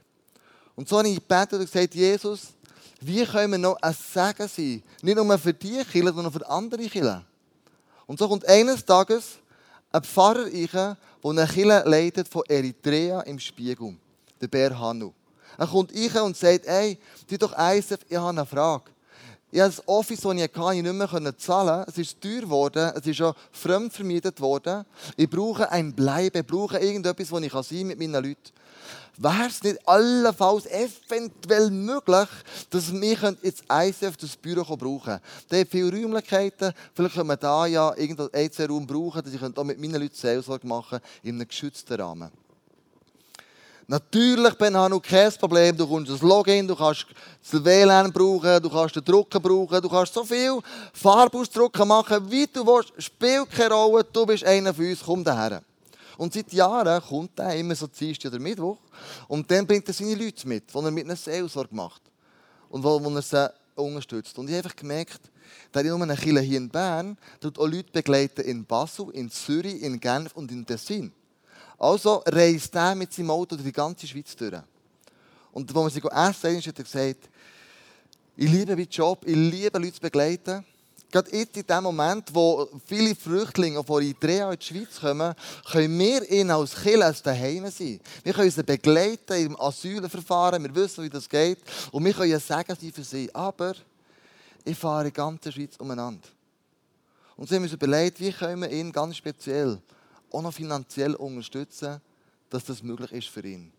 Und 0.75 0.87
so 0.87 0.97
habe 0.97 1.09
ich 1.09 1.15
gebetet 1.15 1.53
und 1.53 1.71
gesagt, 1.71 1.93
Jesus, 1.95 2.53
wie 3.01 3.25
können 3.25 3.51
wir 3.51 3.57
noch 3.57 3.77
ein 3.81 3.93
Segen 3.93 4.47
sein? 4.47 4.83
Nicht 5.01 5.15
nur 5.15 5.37
für 5.37 5.53
die 5.53 5.83
Kinder, 5.85 6.13
sondern 6.13 6.33
für 6.33 6.47
andere 6.49 6.87
Kinder. 6.87 7.25
Und 8.05 8.19
so 8.19 8.27
kommt 8.27 8.45
eines 8.47 8.83
Tages 8.83 9.39
ein 9.91 10.03
Pfarrer 10.03 10.45
rein, 10.45 10.69
der 10.71 10.97
eine 11.23 11.47
Kirche 11.47 11.83
leitet 11.85 12.27
von 12.27 12.43
Eritrea 12.47 13.21
im 13.21 13.39
Spiegel, 13.39 13.95
der 14.39 14.47
Bär 14.47 14.77
Hanu. 14.77 15.13
Er 15.57 15.67
kommt 15.67 15.93
rein 15.93 16.23
und 16.23 16.37
sagt, 16.37 16.67
hey, 16.67 16.97
tu 17.27 17.37
doch 17.37 17.53
eins, 17.53 17.91
ich 17.91 18.15
habe 18.15 18.29
eine 18.29 18.45
Frage. 18.45 18.91
Ich 19.51 19.59
habe 19.59 19.71
das 19.71 19.87
Office, 19.87 20.21
das 20.21 20.35
ich 20.35 20.41
hatte, 20.43 20.81
nicht 20.81 20.93
mehr 20.93 21.37
zahlen. 21.37 21.85
Es 21.87 21.97
ist 21.97 22.21
teuer 22.21 22.41
geworden. 22.41 22.91
Es 22.95 23.07
ist 23.07 23.17
schon 23.17 23.33
fremd 23.51 23.91
vermietet 23.91 24.39
worden. 24.39 24.85
Ich 25.17 25.29
brauche 25.29 25.71
ein 25.71 25.93
Bleiben. 25.93 26.41
Ich 26.41 26.45
brauche 26.45 26.77
irgendetwas, 26.77 27.31
wo 27.31 27.39
ich 27.39 27.51
sein 27.51 27.63
kann 27.63 27.87
mit 27.87 27.99
meinen 27.99 28.23
Leuten. 28.23 28.51
Wäre 29.17 29.47
es 29.47 29.61
nicht 29.63 29.85
allenfalls 29.85 30.65
eventuell 30.67 31.71
möglich, 31.71 32.29
dass 32.69 32.93
wir 32.93 33.35
jetzt 33.41 33.63
ICF 33.69 34.15
das 34.15 34.37
Büro 34.37 34.77
brauchen 34.77 35.03
können? 35.03 35.19
Da 35.49 35.57
hat 35.57 35.67
viele 35.67 35.91
Räumlichkeiten. 35.91 36.71
Vielleicht 36.93 37.15
können 37.15 37.27
wir 37.27 37.35
da 37.35 37.65
ja 37.65 37.93
irgendeinen 37.97 38.29
EC-Raum 38.33 38.87
brauchen, 38.87 39.21
dass 39.21 39.33
ich 39.33 39.41
auch 39.41 39.63
mit 39.65 39.77
meinen 39.79 40.01
Leuten 40.01 40.15
Seelsorge 40.15 40.65
machen 40.65 40.99
in 41.23 41.35
einem 41.35 41.47
geschützten 41.47 41.99
Rahmen. 41.99 42.31
Natürlich, 43.91 44.53
Ben 44.53 44.77
Hanu, 44.77 44.99
kein 44.99 45.31
Problem. 45.31 45.75
Du 45.75 45.89
kannst 45.89 46.11
das 46.11 46.21
Login, 46.21 46.67
du 46.67 46.75
kannst 46.75 47.07
das 47.41 47.65
WLAN 47.65 48.13
brauchen, 48.13 48.61
du 48.61 48.69
kannst 48.69 48.95
den 48.95 49.03
Drucker 49.03 49.39
brauchen, 49.39 49.81
du 49.81 49.89
kannst 49.89 50.13
so 50.13 50.23
viel 50.23 50.59
Farbausdrucken 50.93 51.87
machen, 51.87 52.29
wie 52.29 52.45
du 52.45 52.63
willst. 52.67 52.93
Spielt 52.99 53.49
keine 53.49 53.73
Rolle, 53.73 54.03
du 54.03 54.27
bist 54.27 54.43
einer 54.43 54.75
von 54.75 54.85
uns, 54.85 55.01
komm 55.03 55.23
daher. 55.23 55.63
Und 56.19 56.31
seit 56.31 56.53
Jahren 56.53 57.01
kommt 57.01 57.39
er 57.39 57.55
immer 57.55 57.73
so 57.73 57.87
Dienstag 57.87 58.31
oder 58.31 58.39
Mittwoch 58.39 58.77
und 59.27 59.49
dann 59.49 59.65
bringt 59.65 59.87
er 59.87 59.93
seine 59.95 60.13
Leute 60.13 60.47
mit, 60.47 60.71
die 60.71 60.77
er 60.77 60.91
mit 60.91 61.05
einer 61.05 61.15
Seelsorge 61.15 61.73
macht 61.73 62.03
und 62.69 62.83
wo, 62.83 63.03
wo 63.03 63.09
er 63.09 63.23
sie 63.23 63.51
unterstützt. 63.73 64.37
Und 64.37 64.49
ich 64.49 64.55
habe 64.55 64.65
einfach 64.65 64.75
gemerkt, 64.75 65.21
der 65.73 65.81
nicht 65.81 65.91
nur 65.91 66.03
eine 66.03 66.15
Kirche 66.15 66.41
hier 66.41 66.57
in 66.57 66.69
Bern, 66.69 67.17
auch 67.43 67.65
Leute 67.65 67.91
begleiten 67.91 68.41
in 68.41 68.65
Basel, 68.65 69.09
in 69.13 69.31
Zürich, 69.31 69.81
in 69.81 69.99
Genf 69.99 70.33
und 70.35 70.51
in 70.51 70.63
Tessin. 70.63 71.11
Also 71.79 72.21
reist 72.25 72.75
er 72.75 72.93
mit 72.93 73.13
seinem 73.13 73.31
Auto 73.31 73.55
durch 73.55 73.67
die 73.67 73.71
ganze 73.71 74.05
Schweiz 74.05 74.35
durch. 74.35 74.53
Und 75.53 75.75
als 75.75 75.95
wir 75.95 76.01
sie 76.01 76.51
essen, 76.51 76.67
hat 76.67 76.77
er 76.77 76.83
gesagt, 76.83 77.29
ich 78.35 78.51
liebe 78.51 78.75
meinen 78.75 78.89
Job, 78.89 79.23
ich 79.25 79.35
liebe 79.35 79.79
Leute 79.79 79.93
zu 79.93 80.01
begleiten. 80.01 80.65
Gerade 81.11 81.35
jetzt 81.35 81.57
in 81.57 81.65
dem 81.65 81.83
Moment, 81.83 82.33
wo 82.33 82.69
viele 82.85 83.15
Flüchtlinge 83.15 83.83
von 83.83 84.03
Eritrea 84.03 84.51
in 84.51 84.59
die 84.59 84.65
Schweiz 84.65 84.99
kommen, 84.99 85.33
können 85.71 85.97
wir 85.97 86.29
ihnen 86.29 86.51
als 86.51 86.75
Kirche 86.75 87.03
als 87.03 87.23
daheim 87.23 87.69
sein. 87.71 87.99
Wir 88.23 88.33
können 88.33 88.51
sie 88.51 88.63
begleiten 88.63 89.45
im 89.45 89.59
Asylverfahren, 89.59 90.61
wir 90.61 90.75
wissen, 90.75 91.03
wie 91.03 91.09
das 91.09 91.27
geht. 91.27 91.59
Und 91.91 92.05
wir 92.05 92.13
können 92.13 92.39
sagen 92.39 92.77
sie 92.79 92.91
für 92.91 93.03
sie. 93.03 93.33
Aber 93.33 93.73
ich 94.63 94.77
fahre 94.77 94.99
in 94.99 95.05
der 95.05 95.11
ganzen 95.13 95.51
Schweiz 95.51 95.77
umeinander. 95.77 96.27
Und 97.35 97.49
sie 97.49 97.55
haben 97.55 97.63
uns 97.63 97.73
überlegt, 97.73 98.19
wie 98.19 98.31
können 98.31 98.61
wir 98.61 98.69
ihn 98.69 98.91
ganz 98.91 99.17
speziell 99.17 99.79
auch 100.31 100.41
noch 100.41 100.53
finanziell 100.53 101.15
unterstützen, 101.15 102.01
dass 102.49 102.65
das 102.65 102.83
möglich 102.83 103.11
ist 103.11 103.27
für 103.27 103.45
ihn. 103.45 103.71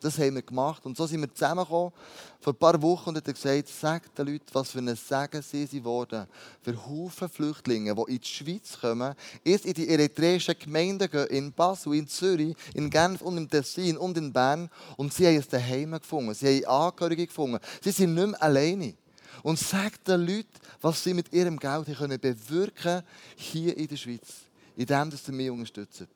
Das 0.00 0.16
haben 0.18 0.36
wir 0.36 0.42
gemacht. 0.42 0.84
Und 0.86 0.96
so 0.96 1.06
sind 1.06 1.20
wir 1.20 1.32
zusammengekommen 1.32 1.92
vor 2.40 2.52
ein 2.52 2.56
paar 2.56 2.80
Wochen 2.80 3.10
und 3.10 3.16
hat 3.16 3.24
gesagt, 3.24 3.68
sagt 3.68 4.16
den 4.16 4.26
Leuten, 4.26 4.46
was 4.52 4.70
für 4.70 4.78
ein 4.78 4.94
Segen 4.94 5.42
sie 5.42 5.66
sind 5.66 5.84
worden. 5.84 6.26
Für 6.62 6.86
Haufen 6.86 7.28
Flüchtlinge, 7.28 7.94
die 7.94 8.12
in 8.12 8.20
die 8.20 8.28
Schweiz 8.28 8.78
kommen, 8.80 9.14
erst 9.44 9.66
in 9.66 9.74
die 9.74 9.88
eritreischen 9.88 10.54
Gemeinden 10.58 11.10
gehen, 11.10 11.26
in 11.26 11.52
Basel, 11.52 11.94
in 11.94 12.06
Zürich, 12.06 12.54
in 12.74 12.90
Genf 12.90 13.22
und 13.22 13.38
im 13.38 13.50
Tessin 13.50 13.96
und 13.96 14.16
in 14.16 14.32
Bern. 14.32 14.70
Und 14.96 15.12
sie 15.12 15.26
haben 15.26 15.36
es 15.36 15.48
daheim 15.48 15.92
gefunden. 15.92 16.34
Sie 16.34 16.64
haben 16.64 16.90
Angehörige 16.90 17.26
gefunden. 17.26 17.58
Sie 17.82 17.90
sind 17.90 18.14
nicht 18.14 18.28
mehr 18.28 18.42
alleine. 18.42 18.94
Und 19.42 19.58
sagt 19.58 20.06
den 20.06 20.26
Leuten, 20.26 20.48
was 20.80 21.02
sie 21.02 21.14
mit 21.14 21.32
ihrem 21.32 21.58
Geld 21.58 21.86
können 21.96 22.20
bewirken 22.20 23.02
hier 23.36 23.76
in 23.76 23.88
der 23.88 23.96
Schweiz. 23.96 24.47
In 24.78 24.86
dem, 24.86 25.10
dass 25.10 25.24
sie 25.24 25.32
mich 25.32 25.50
unterstützen. 25.50 26.06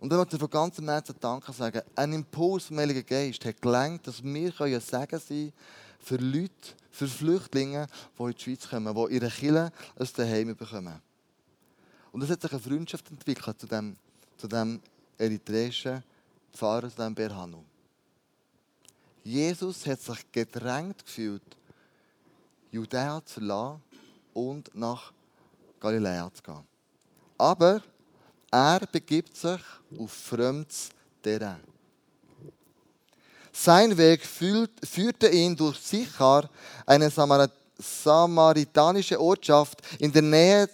Und 0.00 0.10
dann 0.10 0.18
möchte 0.18 0.34
ich 0.34 0.40
von 0.40 0.50
ganzem 0.50 0.88
Herzen 0.88 1.14
Danke 1.20 1.52
sagen. 1.52 1.80
Ein 1.94 2.12
Impuls 2.12 2.64
vom 2.64 2.78
Heiligen 2.78 3.06
Geist 3.06 3.44
hat 3.44 3.62
gelangt, 3.62 4.04
dass 4.04 4.22
wir 4.22 4.50
können 4.50 4.80
Segen 4.80 5.20
sein 5.20 5.52
für 6.00 6.16
Leute, 6.16 6.74
für 6.90 7.06
Flüchtlinge, 7.06 7.86
die 8.18 8.22
in 8.24 8.32
die 8.32 8.42
Schweiz 8.42 8.68
kommen, 8.68 8.92
die 8.92 9.14
ihre 9.14 9.30
Kinder 9.30 9.72
aus 9.96 10.12
Daheim 10.12 10.56
bekommen. 10.56 11.00
Und 12.10 12.22
es 12.22 12.30
hat 12.30 12.42
sich 12.42 12.50
eine 12.50 12.60
Freundschaft 12.60 13.08
entwickelt 13.12 13.60
zu 13.60 13.68
dem, 13.68 13.96
zu 14.36 14.48
dem 14.48 14.80
eritreischen 15.16 16.02
Pfarrer, 16.52 16.90
zu 16.90 16.96
dem 16.96 17.14
Berhanu. 17.14 17.62
Jesus 19.22 19.86
hat 19.86 20.00
sich 20.00 20.32
gedrängt 20.32 21.06
gefühlt, 21.06 21.56
Judäa 22.72 23.24
zu 23.24 23.34
verlassen 23.34 23.82
und 24.34 24.74
nach 24.74 25.12
Galiläa 25.78 26.28
zu 26.34 26.42
gehen. 26.42 26.75
Aber 27.38 27.82
er 28.50 28.80
begibt 28.90 29.36
sich 29.36 29.60
auf 29.98 30.12
fremdes 30.12 30.90
Terrain. 31.22 31.60
Sein 33.52 33.96
Weg 33.96 34.22
führte 34.24 35.28
ihn 35.28 35.56
durch 35.56 35.78
Sichar, 35.78 36.48
eine 36.84 37.10
samaritanische 37.78 39.20
Ortschaft, 39.20 39.80
in 39.98 40.12
der 40.12 40.22
Nähe 40.22 40.68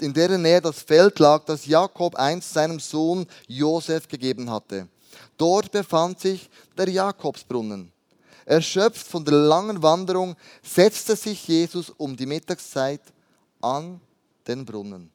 in 0.00 0.12
deren 0.12 0.42
Nähe 0.42 0.60
das 0.60 0.80
Feld 0.82 1.18
lag, 1.18 1.44
das 1.44 1.66
Jakob 1.66 2.14
einst 2.16 2.52
seinem 2.52 2.80
Sohn 2.80 3.26
Josef 3.46 4.08
gegeben 4.08 4.50
hatte. 4.50 4.88
Dort 5.36 5.70
befand 5.70 6.20
sich 6.20 6.48
der 6.76 6.88
Jakobsbrunnen. 6.88 7.92
Erschöpft 8.44 9.06
von 9.06 9.24
der 9.24 9.34
langen 9.34 9.82
Wanderung 9.82 10.36
setzte 10.62 11.16
sich 11.16 11.46
Jesus 11.46 11.90
um 11.90 12.16
die 12.16 12.26
Mittagszeit 12.26 13.02
an 13.60 14.00
den 14.46 14.64
Brunnen. 14.64 15.10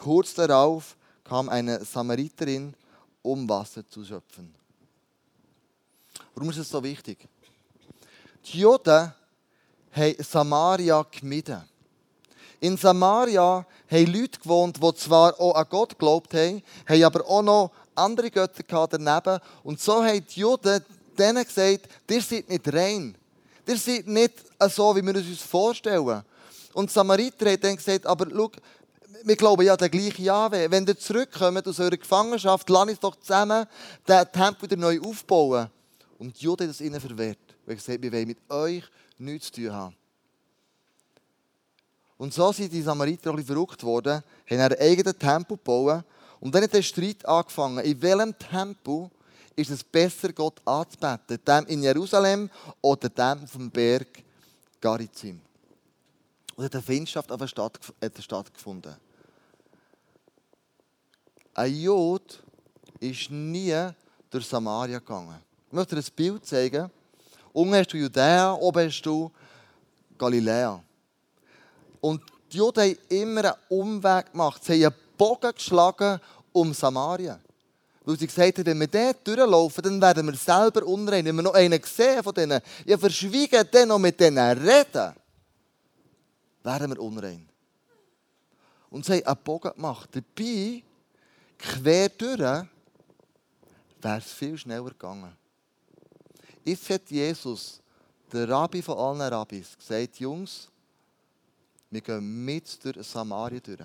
Kurz 0.00 0.32
darauf 0.32 0.96
kam 1.22 1.50
eine 1.50 1.84
Samariterin, 1.84 2.74
um 3.20 3.46
Wasser 3.46 3.86
zu 3.86 4.02
schöpfen. 4.02 4.54
Warum 6.34 6.48
ist 6.48 6.56
es 6.56 6.70
so 6.70 6.82
wichtig? 6.82 7.28
Die 8.46 8.60
Juden 8.60 9.12
haben 9.92 10.14
Samaria 10.18 11.04
gemieden. 11.10 11.62
In 12.60 12.78
Samaria 12.78 13.66
haben 13.90 14.12
Leute 14.12 14.40
gewohnt, 14.40 14.82
die 14.82 14.94
zwar 14.94 15.38
auch 15.38 15.54
an 15.54 15.66
Gott 15.68 15.90
geglaubt 15.90 16.32
haben, 16.32 16.62
haben 16.88 17.04
aber 17.04 17.26
auch 17.26 17.42
noch 17.42 17.70
andere 17.94 18.30
Götter 18.30 18.88
daneben. 18.88 19.38
Und 19.62 19.80
so 19.80 20.02
haben 20.02 20.24
die 20.34 20.40
Juden 20.40 20.82
denen 21.18 21.44
gesagt, 21.44 21.88
ihr 22.08 22.22
seid 22.22 22.48
nicht 22.48 22.72
rein. 22.72 23.14
Ihr 23.66 23.76
seid 23.76 24.06
nicht 24.06 24.32
so, 24.70 24.96
wie 24.96 25.02
wir 25.02 25.14
uns 25.14 25.42
vorstellen. 25.42 26.22
Und 26.72 26.88
die 26.88 26.94
Samariter 26.94 27.50
haben 27.50 27.60
dann 27.60 27.76
gesagt, 27.76 28.06
aber 28.06 28.26
schau, 28.30 28.50
wir 29.24 29.36
glauben 29.36 29.62
ja 29.62 29.76
der 29.76 29.88
gleiche 29.88 30.22
Jahwe. 30.22 30.70
Wenn 30.70 30.86
ihr 30.86 30.98
zurückkommt 30.98 31.66
aus 31.66 31.80
eurer 31.80 31.96
Gefangenschaft, 31.96 32.68
lasst 32.68 32.90
uns 32.90 33.00
doch 33.00 33.16
zusammen 33.16 33.66
den 34.06 34.32
Tempel 34.32 34.62
wieder 34.62 34.76
neu 34.76 35.00
aufbauen. 35.00 35.68
Und 36.18 36.38
die 36.38 36.44
Juden 36.44 36.68
das 36.68 36.80
ihnen 36.80 37.00
verwehrt. 37.00 37.38
Weil 37.66 37.76
gesagt 37.76 38.02
wir 38.02 38.12
wollen 38.12 38.28
mit 38.28 38.38
euch 38.50 38.84
nichts 39.18 39.46
zu 39.46 39.62
tun 39.62 39.72
haben. 39.72 39.96
Und 42.18 42.34
so 42.34 42.52
sind 42.52 42.72
die 42.72 42.82
Samariter 42.82 43.30
ein 43.30 43.36
bisschen 43.36 43.54
verrückt 43.54 43.82
worden, 43.82 44.22
haben 44.50 44.60
einen 44.60 44.78
eigenen 44.78 45.18
Tempel 45.18 45.56
gebaut. 45.56 46.04
Und 46.38 46.54
dann 46.54 46.62
hat 46.62 46.72
der 46.72 46.82
Streit 46.82 47.24
angefangen. 47.26 47.84
In 47.84 48.00
welchem 48.02 48.38
Tempel 48.38 49.10
ist 49.56 49.70
es 49.70 49.82
besser, 49.82 50.32
Gott 50.32 50.60
anzubeten? 50.66 51.38
Dem 51.46 51.66
in 51.66 51.82
Jerusalem 51.82 52.50
oder 52.80 53.08
dem 53.08 53.44
auf 53.44 53.52
dem 53.52 53.70
Berg 53.70 54.22
Garizim? 54.80 55.40
Und 56.56 56.64
hat 56.64 56.74
eine 56.74 56.82
Findschaft 56.82 57.30
stattgefunden. 58.18 58.96
Ein 61.54 61.74
Jod 61.74 62.42
ist 63.00 63.30
nie 63.30 63.74
durch 64.30 64.46
Samaria 64.46 64.98
gegangen. 64.98 65.38
Ich 65.66 65.72
möchte 65.72 65.96
dir 65.96 66.02
ein 66.02 66.14
Bild 66.14 66.46
zeigen. 66.46 66.90
Unten 67.52 67.74
hast 67.74 67.92
du 67.92 67.96
Judäa, 67.96 68.52
oben 68.54 68.86
hast 68.86 69.02
du 69.02 69.30
Galiläa. 70.16 70.82
Und 72.00 72.22
die 72.52 72.58
Juden 72.58 72.80
haben 72.80 72.98
immer 73.08 73.44
einen 73.44 73.54
Umweg 73.68 74.32
gemacht. 74.32 74.64
Sie 74.64 74.84
haben 74.84 74.94
einen 74.94 75.16
Bogen 75.16 75.52
geschlagen 75.52 76.20
um 76.52 76.72
Samaria. 76.72 77.38
Weil 78.04 78.18
sie 78.18 78.26
gesagt 78.26 78.58
haben, 78.58 78.66
wenn 78.66 78.80
wir 78.80 78.86
dort 78.86 79.26
durchlaufen, 79.26 79.82
dann 79.82 80.00
werden 80.00 80.26
wir 80.26 80.34
selber 80.34 80.86
unrein. 80.86 81.24
Wenn 81.24 81.36
wir 81.36 81.42
noch 81.42 81.54
einen 81.54 81.80
sehen 81.82 82.22
von 82.22 82.34
denen, 82.34 82.60
ja, 82.86 82.96
verschwiegen 82.96 83.64
dann 83.70 83.88
noch 83.88 83.98
mit 83.98 84.18
denen 84.18 84.58
reden, 84.58 85.14
werden 86.62 86.90
wir 86.90 87.00
unrein. 87.00 87.48
Und 88.88 89.04
sie 89.04 89.18
haben 89.18 89.26
einen 89.26 89.44
Bogen 89.44 89.72
gemacht. 89.72 90.08
Dabei 90.12 90.82
quer 91.60 92.08
durch, 92.08 92.40
wäre 94.00 94.18
es 94.18 94.32
viel 94.32 94.56
schneller 94.56 94.90
gegangen. 94.90 95.36
Jetzt 96.64 96.88
hat 96.90 97.10
Jesus, 97.10 97.80
der 98.32 98.48
Rabbi 98.48 98.82
von 98.82 98.98
allen 98.98 99.32
Rabbis, 99.32 99.76
gesagt, 99.76 100.20
Jungs, 100.20 100.68
wir 101.90 102.00
gehen 102.00 102.44
mit 102.44 102.84
durch 102.84 103.06
Samaria 103.06 103.60
durch. 103.60 103.80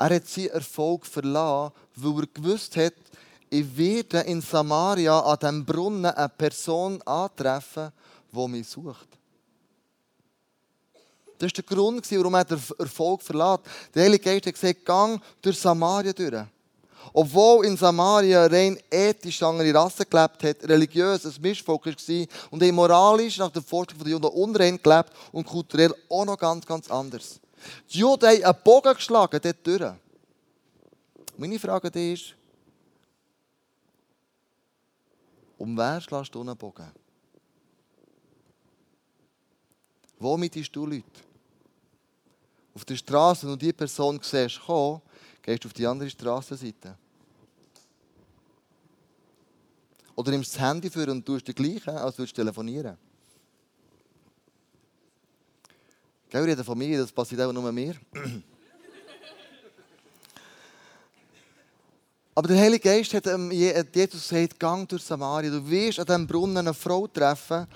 Er 0.00 0.14
hat 0.14 0.26
seinen 0.28 0.48
Erfolg 0.48 1.06
verlassen, 1.06 1.74
weil 1.96 2.20
er 2.20 2.26
gewusst 2.26 2.76
hat, 2.76 2.94
ich 3.50 3.76
werde 3.76 4.20
in 4.20 4.40
Samaria 4.40 5.18
an 5.18 5.38
diesem 5.38 5.64
Brunnen 5.64 6.04
eine 6.04 6.28
Person 6.28 7.00
antreffen, 7.02 7.90
die 8.30 8.48
mich 8.48 8.68
sucht. 8.68 9.17
Das 11.38 11.52
war 11.52 11.62
der 11.62 11.64
Grund, 11.64 12.10
warum 12.10 12.34
er 12.34 12.44
den 12.44 12.60
Erfolg 12.78 13.22
verlässt. 13.22 13.60
Der 13.94 14.04
Heilige 14.04 14.24
Geist 14.24 14.46
hat 14.46 14.54
gesagt, 14.54 14.84
gang 14.84 15.22
durch 15.40 15.58
Samaria 15.58 16.12
durch. 16.12 16.44
Obwohl 17.12 17.64
in 17.64 17.76
Samaria 17.76 18.46
rein 18.46 18.78
ethisch 18.90 19.42
andere 19.42 19.72
Rasse 19.72 20.04
gelebt 20.04 20.42
hat, 20.42 20.68
religiös 20.68 21.24
ein 21.24 21.40
Mischvolk 21.40 21.86
war 21.86 22.26
und 22.50 22.72
moralisch 22.72 23.38
nach 23.38 23.50
der 23.50 23.62
Vorstellung 23.62 24.04
der 24.04 24.12
Juden 24.12 24.26
unrein 24.26 24.82
gelebt 24.82 25.12
und 25.32 25.46
kulturell 25.46 25.94
auch 26.08 26.24
noch 26.24 26.38
ganz, 26.38 26.66
ganz 26.66 26.90
anders. 26.90 27.40
Die 27.90 27.98
Juden 27.98 28.28
haben 28.28 28.44
einen 28.44 28.62
Bogen 28.62 28.94
geschlagen 28.94 29.40
dort 29.42 29.66
durch. 29.66 29.92
Meine 31.36 31.58
Frage 31.58 32.12
ist, 32.12 32.34
um 35.56 35.76
wen 35.76 36.00
schlägst 36.00 36.34
du 36.34 36.40
einen 36.40 36.56
Bogen? 36.56 36.92
Womit 40.18 40.52
bist 40.52 40.74
du 40.74 40.84
Leute? 40.84 41.27
Auf 42.78 42.84
der 42.84 42.96
Straße 42.96 43.50
und 43.50 43.60
die 43.60 43.72
Person 43.72 44.20
siehst 44.22 44.60
kommen, 44.60 45.02
gehst 45.42 45.64
du 45.64 45.68
auf 45.68 45.72
die 45.72 45.84
andere 45.84 46.08
Straßenseite. 46.08 46.96
Oder 50.14 50.30
nimmst 50.30 50.54
das 50.54 50.60
Handy 50.60 50.88
für 50.88 51.10
und 51.10 51.26
tust 51.26 51.48
das 51.48 51.56
Gleiche, 51.56 51.90
als 51.90 52.16
würdest 52.16 52.38
du 52.38 52.42
telefonieren. 52.42 52.96
Gell, 56.30 56.44
reden 56.44 56.62
von 56.62 56.78
mir, 56.78 56.98
das 56.98 57.10
passiert 57.10 57.40
auch 57.40 57.52
nur 57.52 57.72
mir. 57.72 57.96
Aber 62.36 62.46
der 62.46 62.58
Heilige 62.58 62.88
Geist 62.88 63.12
hat 63.12 63.26
Jesus 63.92 64.28
gesagt, 64.28 64.60
gang 64.60 64.88
durch 64.88 65.02
Samaria. 65.02 65.50
Du 65.50 65.68
wirst 65.68 65.98
an 65.98 66.06
diesem 66.06 66.28
Brunnen 66.28 66.58
eine 66.58 66.74
Frau 66.74 67.08
treffen, 67.08 67.66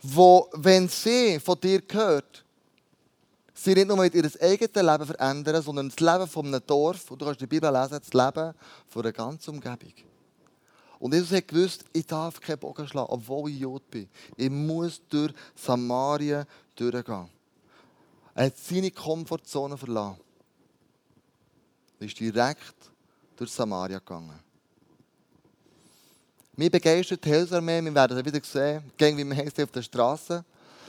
wo, 0.00 0.48
wenn 0.52 0.88
sie 0.88 1.40
von 1.40 1.58
dir 1.60 1.82
hört, 1.90 2.43
sie 3.54 3.74
nicht 3.74 3.88
nur 3.88 4.04
ihr 4.04 4.30
eigenes 4.40 4.74
Leben 4.74 5.06
verändern, 5.06 5.62
sondern 5.62 5.88
das 5.88 6.00
Leben 6.00 6.26
von 6.26 6.46
einem 6.46 6.66
Dorf, 6.66 7.10
und 7.10 7.22
du 7.22 7.24
kannst 7.24 7.40
die 7.40 7.46
Bibel 7.46 7.72
lesen, 7.72 8.00
das 8.00 8.12
Leben 8.12 8.54
von 8.88 9.02
einer 9.02 9.12
ganzen 9.12 9.50
Umgebung. 9.50 9.92
Und 10.98 11.14
Jesus 11.14 11.32
hat 11.32 11.48
gewusst, 11.48 11.84
ich 11.92 12.06
darf 12.06 12.40
keinen 12.40 12.58
Bogen 12.58 12.88
schlagen, 12.88 13.08
obwohl 13.10 13.50
ich 13.50 13.58
Jod 13.58 13.88
bin. 13.90 14.08
Ich 14.36 14.50
muss 14.50 15.00
durch 15.08 15.32
Samaria 15.54 16.46
durchgehen. 16.74 17.28
Er 18.34 18.46
hat 18.46 18.58
seine 18.58 18.90
Komfortzone 18.90 19.76
verlassen. 19.76 20.18
Er 22.00 22.06
ist 22.06 22.18
direkt 22.18 22.74
durch 23.36 23.50
Samaria 23.50 23.98
gegangen. 23.98 24.38
Mir 26.56 26.70
begeistert 26.70 27.24
die 27.24 27.30
Hilfsarmee, 27.30 27.82
wir 27.82 27.94
werden 27.94 28.16
es 28.16 28.24
wieder 28.24 28.40
sehen, 28.44 28.82
gegen 28.96 29.18
wie 29.18 29.24
wir 29.28 29.64
auf 29.64 29.70
der 29.70 29.82
Straße, 29.82 30.44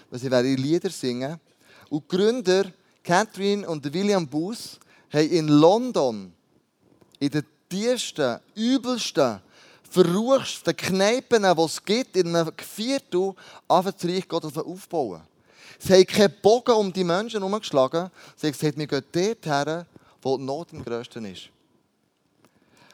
weil 0.10 0.19
sie 0.19 0.29
werden 0.29 0.55
Lieder 0.55 0.89
singen. 0.91 1.39
Und 1.89 2.03
die 2.11 2.17
Gründer, 2.17 2.65
Catherine 3.03 3.67
und 3.67 3.93
William 3.93 4.27
Booth, 4.27 4.79
haben 5.11 5.29
in 5.29 5.47
London, 5.47 6.33
in 7.19 7.29
den 7.29 7.45
tiefsten, 7.69 8.39
übelsten, 8.55 9.39
verruchsten 9.89 10.75
Kneipen, 10.75 11.43
die 11.43 11.61
es 11.61 11.83
gibt, 11.83 12.17
in 12.17 12.35
einem 12.35 12.51
Viertel, 12.57 13.33
anfangen 13.67 13.95
das 13.99 14.09
Reich 14.09 14.27
Gottes 14.27 14.57
aufbauen. 14.57 15.21
Sie 15.79 15.93
haben 15.93 16.07
keinen 16.07 16.33
Bogen 16.41 16.75
um 16.75 16.91
die 16.91 17.03
Menschen 17.03 17.41
herumgeschlagen. 17.41 18.09
Sie 18.35 18.47
haben 18.47 18.53
gesagt, 18.53 18.77
wir 18.77 18.87
gehen 18.87 19.03
dort 19.11 19.45
her, 19.45 19.85
wo 20.21 20.37
die 20.37 20.43
Not 20.43 20.73
am 20.73 20.83
grössten 20.83 21.25
ist. 21.25 21.49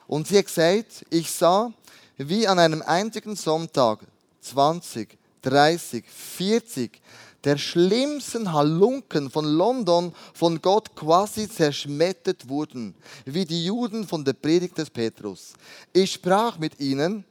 Und 0.07 0.27
sie 0.27 0.37
hat 0.37 0.45
gesagt, 0.45 1.05
ich 1.09 1.31
sah, 1.31 1.71
wie 2.17 2.47
an 2.47 2.59
einem 2.59 2.81
einzigen 2.81 3.35
Sonntag 3.35 3.99
20, 4.41 5.17
30, 5.41 6.03
40 6.05 7.01
der 7.43 7.57
schlimmsten 7.57 8.53
Halunken 8.53 9.29
von 9.29 9.45
London 9.45 10.13
von 10.33 10.61
Gott 10.61 10.95
quasi 10.95 11.49
zerschmettert 11.49 12.47
wurden, 12.47 12.93
wie 13.25 13.45
die 13.45 13.65
Juden 13.65 14.07
von 14.07 14.23
der 14.23 14.33
Predigt 14.33 14.77
des 14.77 14.89
Petrus. 14.89 15.53
Ich 15.91 16.13
sprach 16.13 16.59
mit 16.59 16.79
ihnen 16.79 17.25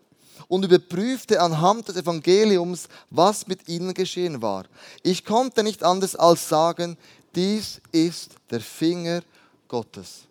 und 0.49 0.65
überprüfte 0.65 1.41
anhand 1.41 1.89
des 1.89 1.97
Evangeliums, 1.97 2.89
was 3.11 3.47
mit 3.47 3.69
ihnen 3.69 3.95
geschehen 3.95 4.43
war. 4.43 4.65
Ich 5.03 5.25
konnte 5.25 5.63
nicht 5.63 5.85
anders 5.85 6.17
als 6.17 6.49
sagen, 6.49 6.97
dies 7.35 7.81
ist 7.93 8.33
der 8.51 8.61
Finger 8.61 9.23
Gottes. 9.69 10.23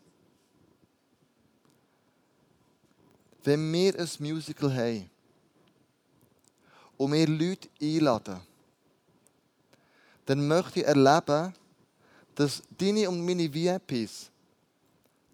Wenn 3.43 3.71
wir 3.71 3.97
ein 3.97 4.09
Musical 4.19 4.73
haben 4.75 5.09
und 6.97 7.13
wir 7.13 7.27
Leute 7.27 7.69
einladen, 7.81 8.48
dann 10.29 10.47
möchte 10.47 10.81
ich 10.81 10.85
erleben, 10.85 11.55
dass 12.35 12.61
deine 12.77 13.09
und 13.09 13.25
meine 13.25 13.51
VIPs 13.51 14.29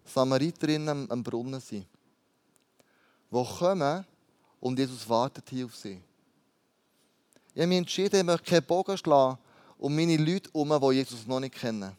Samariterinnen 0.06 1.10
am 1.10 1.22
Brunnen 1.22 1.60
sind, 1.60 1.84
die 3.30 3.44
kommen 3.58 4.06
und 4.58 4.78
Jesus 4.78 5.06
wartet 5.06 5.50
hier 5.50 5.66
auf 5.66 5.76
sie. 5.76 6.00
Ich 7.52 7.60
habe 7.60 7.66
mich 7.66 7.76
entschieden, 7.76 8.20
ich 8.20 8.24
möchte 8.24 8.50
keinen 8.50 8.64
Bogen 8.64 8.96
schlagen 8.96 9.36
um 9.76 9.94
meine 9.94 10.16
Leute 10.16 10.48
herum, 10.54 10.80
die 10.80 10.96
Jesus 10.96 11.26
noch 11.26 11.40
nicht 11.40 11.56
kennen. 11.56 11.92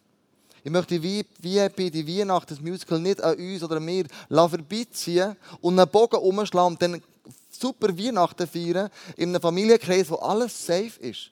Ich 0.63 0.71
möchte 0.71 1.03
wie 1.03 1.23
bei 1.43 1.69
die 1.91 2.07
Weihnachten, 2.07 2.55
das 2.55 2.59
Musical, 2.59 2.99
nicht 2.99 3.21
an 3.21 3.37
uns 3.37 3.61
oder 3.61 3.77
an 3.77 3.85
mir 3.85 4.05
vorbeiziehen 4.27 5.35
und 5.61 5.79
einen 5.79 5.87
Bogen 5.87 6.17
umschlagen 6.17 6.73
und 6.73 6.81
dann 6.81 7.03
super 7.51 7.95
Weihnachten 7.95 8.47
feiern 8.47 8.89
in 9.17 9.29
einem 9.29 9.41
Familienkreis, 9.41 10.09
wo 10.09 10.15
alles 10.15 10.65
safe 10.65 10.99
ist. 10.99 11.29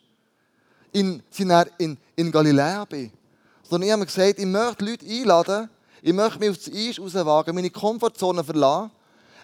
In, 0.95 1.21
in, 1.77 1.97
in 2.15 2.31
Galiläa 2.31 2.85
bin. 2.85 3.11
Sondern 3.63 3.87
ich 3.87 3.91
habe 3.91 3.99
mir 3.99 4.05
gesagt, 4.05 4.39
ich 4.39 4.45
möchte 4.45 4.85
Leute 4.85 5.05
einladen, 5.05 5.69
ich 6.01 6.13
möchte 6.13 6.39
mich 6.39 6.49
aufs 6.51 6.71
Eis 6.71 6.99
rauswagen, 6.99 7.55
meine 7.55 7.69
Komfortzone 7.69 8.43
verlassen. 8.43 8.91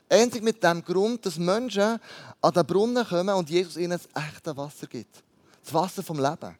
Endlich 0.08 0.43
mit 0.43 0.63
dem 0.63 0.84
Grund, 0.84 1.25
dass 1.25 1.38
Menschen 1.38 1.99
an 2.41 2.54
den 2.54 2.65
Brunnen 2.65 3.06
kommen 3.06 3.36
und 3.36 3.49
Jesus 3.49 3.78
ihnen 3.78 3.91
das 3.91 4.10
echte 4.13 4.56
Wasser 4.56 4.88
gibt. 4.88 5.23
Das 5.63 5.73
Wasser 5.73 6.04
vom 6.04 6.19
Leben. 6.19 6.56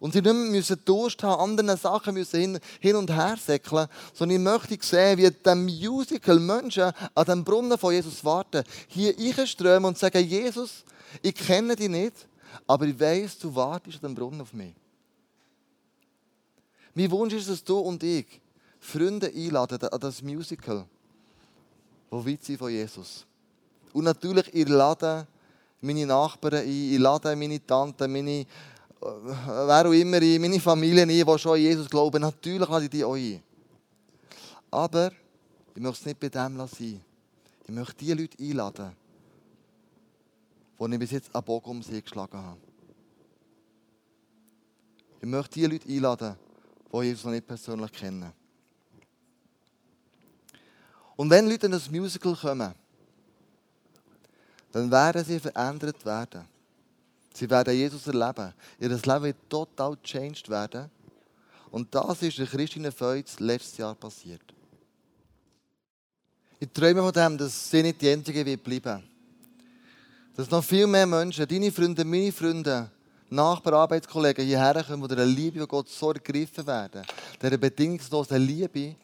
Und 0.00 0.12
sie 0.12 0.20
nicht 0.20 0.34
mehr 0.34 0.50
müssen 0.50 0.78
Durst 0.84 1.22
haben, 1.22 1.40
anderen 1.40 1.78
Sachen 1.78 2.14
müssen 2.14 2.40
hin, 2.40 2.60
hin 2.78 2.96
und 2.96 3.10
her 3.10 3.36
säckeln, 3.42 3.88
sondern 4.12 4.36
ich 4.36 4.42
möchte 4.42 4.86
sehen, 4.86 5.18
wie 5.18 5.30
dem 5.30 5.64
Musical 5.64 6.38
Menschen 6.38 6.92
an 7.14 7.24
dem 7.24 7.42
Brunnen 7.42 7.78
von 7.78 7.92
Jesus 7.92 8.24
warten, 8.24 8.64
hier 8.88 9.14
einströmen 9.18 9.86
und 9.86 9.98
sagen, 9.98 10.22
Jesus, 10.22 10.84
ich 11.22 11.34
kenne 11.34 11.74
dich 11.74 11.88
nicht, 11.88 12.26
aber 12.66 12.86
ich 12.86 12.98
weiß, 12.98 13.38
du 13.38 13.54
wartest 13.54 14.02
an 14.04 14.10
dem 14.10 14.14
Brunnen 14.14 14.40
auf 14.40 14.52
mich. 14.52 14.74
Mein 16.94 17.10
Wunsch 17.10 17.34
ist, 17.34 17.48
dass 17.48 17.64
du 17.64 17.78
und 17.78 18.02
ich 18.02 18.40
Freunde 18.78 19.32
einladen 19.34 19.82
an 19.82 20.00
das 20.00 20.22
Musical, 20.22 20.86
wo 22.10 22.24
weit 22.24 22.44
sind 22.44 22.58
von 22.58 22.70
Jesus. 22.70 23.26
Und 23.92 24.04
natürlich, 24.04 24.52
ich 24.54 24.68
lade 24.68 25.26
meine 25.80 26.06
Nachbarn 26.06 26.62
ein, 26.62 26.68
ich 26.68 26.98
lade 26.98 27.34
meine 27.34 27.64
Tante, 27.64 28.06
meine 28.06 28.46
wer 29.00 29.86
auch 29.86 29.92
immer 29.92 30.20
in 30.22 30.40
meine 30.40 30.60
Familie 30.60 31.02
ein, 31.02 31.08
die 31.08 31.38
schon 31.38 31.52
an 31.52 31.60
Jesus 31.60 31.88
glauben, 31.88 32.20
natürlich 32.20 32.68
lade 32.68 32.84
ich 32.84 32.90
die 32.90 33.04
auch 33.04 33.14
ein. 33.14 33.42
Aber 34.70 35.10
ich 35.74 35.82
möchte 35.82 36.00
es 36.00 36.06
nicht 36.06 36.20
bei 36.20 36.28
dem 36.28 36.56
lassen. 36.56 37.00
Ich 37.66 37.74
möchte 37.74 38.04
die 38.04 38.12
Leute 38.12 38.38
einladen, 38.42 38.92
die 40.78 40.92
ich 40.92 40.98
bis 40.98 41.10
jetzt 41.10 41.34
an 41.34 41.44
Bogen 41.44 41.70
um 41.70 41.82
sie 41.82 42.02
geschlagen 42.02 42.38
habe. 42.38 42.60
Ich 45.20 45.28
möchte 45.28 45.54
die 45.54 45.66
Leute 45.66 45.88
einladen, 45.88 46.36
die 46.92 46.98
Jesus 46.98 47.24
noch 47.24 47.32
nicht 47.32 47.46
persönlich 47.46 47.92
kennen. 47.92 48.32
Und 51.16 51.30
wenn 51.30 51.48
Leute 51.48 51.66
in 51.66 51.72
das 51.72 51.90
Musical 51.90 52.34
kommen, 52.34 52.74
dann 54.72 54.90
werden 54.90 55.24
sie 55.24 55.38
verändert 55.38 56.04
werden. 56.04 56.44
Sie 57.32 57.48
werden 57.48 57.74
Jesus 57.74 58.06
erleben. 58.06 58.52
Ihr 58.78 58.88
Leben 58.88 59.22
wird 59.22 59.36
total 59.48 59.96
changed 60.02 60.48
werden. 60.48 60.90
Und 61.70 61.94
das 61.94 62.22
ist 62.22 62.38
der 62.38 62.46
Christine 62.46 62.92
Feuz 62.92 63.38
letztes 63.40 63.76
Jahr 63.78 63.94
passiert. 63.94 64.42
Ich 66.60 66.70
träume 66.70 67.02
von 67.02 67.12
dem, 67.12 67.38
dass 67.38 67.70
sie 67.70 67.82
nicht 67.82 68.00
die 68.00 68.10
Einzige 68.10 68.56
bleiben. 68.56 69.13
Dass 70.36 70.50
noch 70.50 70.64
viel 70.64 70.86
mehr 70.88 71.06
Menschen, 71.06 71.46
deine 71.46 71.70
Freunde, 71.70 72.04
meine 72.04 72.32
Freunde, 72.32 72.90
Nachbarn, 73.30 73.76
Arbeitskollegen 73.76 74.44
hierher 74.44 74.82
kommen, 74.82 75.08
die 75.08 75.14
der 75.14 75.26
Liebe 75.26 75.60
von 75.60 75.68
Gott 75.68 75.88
so 75.88 76.10
ergriffen 76.10 76.66
werden, 76.66 77.04
dieser 77.40 77.56
bedingungslosen 77.56 78.44
Liebe, 78.44 78.96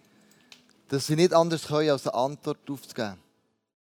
dass 0.88 1.06
sie 1.06 1.14
nicht 1.14 1.32
anders 1.32 1.68
können, 1.68 1.90
als 1.90 2.08
eine 2.08 2.14
Antwort 2.14 2.58
aufzugeben. 2.68 3.16